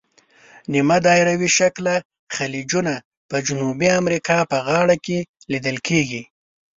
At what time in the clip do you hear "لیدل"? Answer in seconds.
5.51-5.77